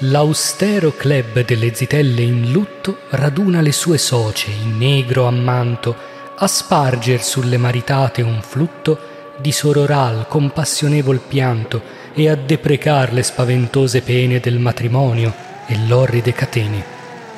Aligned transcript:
L'austero 0.00 0.92
club 0.94 1.42
delle 1.42 1.72
zitelle 1.72 2.20
in 2.20 2.52
lutto 2.52 2.98
raduna 3.08 3.62
le 3.62 3.72
sue 3.72 3.96
socie 3.96 4.50
in 4.50 4.76
negro 4.76 5.24
ammanto 5.24 5.96
a 6.36 6.46
sparger 6.46 7.24
sulle 7.24 7.56
maritate 7.56 8.20
un 8.20 8.42
flutto 8.42 8.98
di 9.38 9.50
sororal 9.52 10.26
compassionevol 10.28 11.20
pianto 11.26 11.80
e 12.12 12.28
a 12.28 12.34
deprecar 12.34 13.14
le 13.14 13.22
spaventose 13.22 14.02
pene 14.02 14.38
del 14.38 14.58
matrimonio 14.58 15.32
e 15.66 15.78
l'orride 15.86 16.34
catene. 16.34 16.84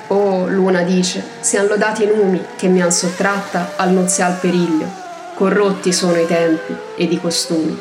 Oh, 0.08 0.48
Luna 0.48 0.82
dice, 0.82 1.22
sian 1.38 1.68
lodati 1.68 2.02
i 2.02 2.06
numi 2.06 2.44
che 2.56 2.66
mi 2.66 2.82
han 2.82 2.90
sottratta 2.90 3.74
al 3.76 3.92
nuzial 3.92 4.36
periglio. 4.40 4.90
Corrotti 5.36 5.92
sono 5.92 6.18
i 6.18 6.26
tempi 6.26 6.74
ed 6.96 7.12
i 7.12 7.20
costumi. 7.20 7.78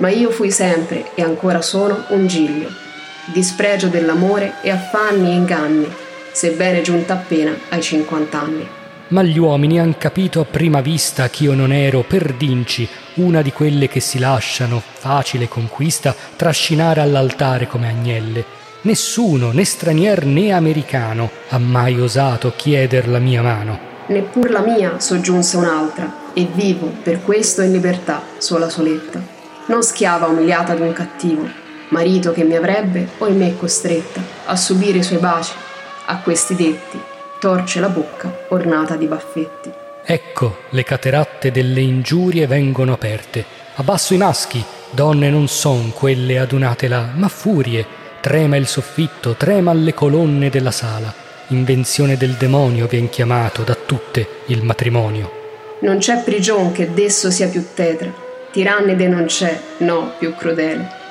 Ma 0.00 0.10
io 0.10 0.30
fui 0.30 0.50
sempre 0.50 1.12
e 1.14 1.22
ancora 1.22 1.62
sono 1.62 2.04
un 2.10 2.26
giglio 2.26 2.84
dispregio 3.26 3.88
dell'amore 3.88 4.54
e 4.62 4.70
affanni 4.70 5.30
e 5.30 5.34
inganni, 5.34 5.88
sebbene 6.32 6.82
giunta 6.82 7.14
appena 7.14 7.54
ai 7.70 7.82
50 7.82 8.40
anni. 8.40 8.68
Ma 9.08 9.22
gli 9.22 9.38
uomini 9.38 9.78
han 9.78 9.96
capito 9.98 10.40
a 10.40 10.44
prima 10.44 10.80
vista 10.80 11.28
ch'io 11.28 11.54
non 11.54 11.72
ero 11.72 12.02
per 12.02 12.34
dinci 12.34 12.88
una 13.14 13.40
di 13.40 13.52
quelle 13.52 13.88
che 13.88 14.00
si 14.00 14.18
lasciano, 14.18 14.82
facile 14.82 15.46
conquista, 15.48 16.14
trascinare 16.34 17.00
all'altare 17.00 17.68
come 17.68 17.88
agnelle. 17.88 18.44
Nessuno, 18.82 19.52
né 19.52 19.64
stranier 19.64 20.24
né 20.26 20.52
americano, 20.52 21.30
ha 21.50 21.58
mai 21.58 22.00
osato 22.00 22.52
chieder 22.56 23.08
la 23.08 23.18
mia 23.18 23.42
mano. 23.42 23.78
Neppur 24.08 24.50
la 24.50 24.60
mia, 24.60 24.98
soggiunse 24.98 25.56
un'altra, 25.56 26.32
e 26.34 26.46
vivo 26.52 26.92
per 27.02 27.22
questo 27.22 27.62
in 27.62 27.72
libertà, 27.72 28.22
sola 28.38 28.68
soletta, 28.68 29.20
non 29.66 29.82
schiava 29.82 30.26
umiliata 30.26 30.74
d'un 30.74 30.92
cattivo, 30.92 31.48
marito 31.88 32.32
che 32.32 32.44
mi 32.44 32.56
avrebbe, 32.56 33.06
ohimè 33.18 33.56
costretta, 33.56 34.20
a 34.46 34.56
subire 34.56 34.98
i 34.98 35.02
suoi 35.02 35.18
baci. 35.18 35.52
A 36.06 36.18
questi 36.18 36.54
detti 36.54 37.00
torce 37.38 37.80
la 37.80 37.88
bocca 37.88 38.44
ornata 38.48 38.96
di 38.96 39.06
baffetti. 39.06 39.70
Ecco, 40.04 40.58
le 40.70 40.84
cateratte 40.84 41.50
delle 41.50 41.80
ingiurie 41.80 42.46
vengono 42.46 42.92
aperte. 42.92 43.44
Abbasso 43.74 44.14
i 44.14 44.18
maschi, 44.18 44.64
donne 44.90 45.30
non 45.30 45.48
son 45.48 45.92
quelle 45.92 46.38
adunate 46.38 46.88
là, 46.88 47.08
ma 47.14 47.28
furie. 47.28 48.04
Trema 48.20 48.56
il 48.56 48.66
soffitto, 48.66 49.34
trema 49.34 49.72
le 49.72 49.94
colonne 49.94 50.48
della 50.48 50.70
sala. 50.70 51.12
Invenzione 51.48 52.16
del 52.16 52.32
demonio 52.32 52.86
vien 52.86 53.08
chiamato 53.08 53.62
da 53.62 53.74
tutte 53.74 54.26
il 54.46 54.64
matrimonio. 54.64 55.44
Non 55.80 55.98
c'è 55.98 56.22
prigion 56.22 56.72
che 56.72 56.92
d'esso 56.92 57.30
sia 57.30 57.48
più 57.48 57.66
tetra, 57.74 58.12
tirannide 58.50 59.06
non 59.08 59.26
c'è, 59.26 59.60
no, 59.78 60.14
più 60.18 60.34
crudele 60.34 61.04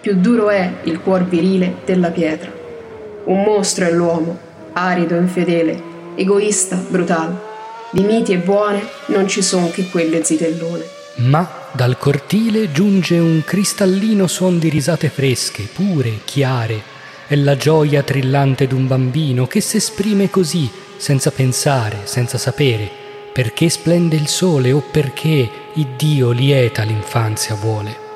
più 0.00 0.14
duro 0.14 0.48
è 0.48 0.74
il 0.84 1.00
cuor 1.00 1.24
virile 1.24 1.76
della 1.84 2.10
pietra. 2.10 2.52
Un 3.24 3.42
mostro 3.42 3.86
è 3.86 3.92
l'uomo, 3.92 4.38
arido, 4.72 5.16
infedele, 5.16 5.82
egoista, 6.14 6.76
brutale. 6.88 7.46
Di 7.90 8.02
miti 8.02 8.32
e 8.32 8.38
buone 8.38 8.82
non 9.06 9.26
ci 9.26 9.42
son 9.42 9.70
che 9.70 9.88
quelle 9.88 10.22
zitellone. 10.22 10.84
Ma 11.16 11.50
dal 11.72 11.98
cortile 11.98 12.70
giunge 12.70 13.18
un 13.18 13.42
cristallino 13.44 14.26
suon 14.26 14.58
di 14.58 14.68
risate 14.68 15.08
fresche, 15.08 15.68
pure, 15.72 16.20
chiare. 16.24 16.96
È 17.26 17.34
la 17.34 17.56
gioia 17.56 18.02
trillante 18.02 18.66
d'un 18.66 18.86
bambino 18.86 19.46
che 19.46 19.60
s'esprime 19.60 20.30
così, 20.30 20.70
senza 20.96 21.30
pensare, 21.30 22.02
senza 22.04 22.38
sapere, 22.38 22.88
perché 23.32 23.68
splende 23.68 24.16
il 24.16 24.28
sole 24.28 24.72
o 24.72 24.80
perché 24.80 25.48
Iddio 25.74 26.30
lieta 26.30 26.82
l'infanzia 26.82 27.54
vuole. 27.54 28.07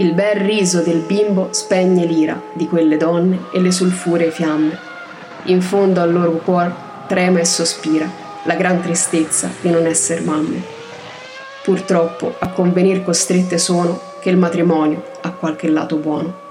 Il 0.00 0.14
bel 0.14 0.36
riso 0.36 0.80
del 0.80 1.00
bimbo 1.00 1.48
spegne 1.50 2.06
l'ira 2.06 2.40
di 2.54 2.66
quelle 2.66 2.96
donne 2.96 3.48
e 3.52 3.60
le 3.60 3.70
sulfuree 3.70 4.30
fiamme. 4.30 4.78
In 5.44 5.60
fondo 5.60 6.00
al 6.00 6.10
loro 6.10 6.38
cuore 6.38 6.72
trema 7.06 7.40
e 7.40 7.44
sospira 7.44 8.10
la 8.44 8.54
gran 8.54 8.80
tristezza 8.80 9.50
di 9.60 9.68
non 9.68 9.84
essere 9.84 10.22
mamme. 10.22 10.62
Purtroppo 11.62 12.34
a 12.38 12.48
convenir 12.48 13.02
costrette 13.04 13.58
sono 13.58 14.00
che 14.22 14.30
il 14.30 14.38
matrimonio 14.38 15.04
ha 15.20 15.32
qualche 15.32 15.68
lato 15.68 15.96
buono. 15.96 16.49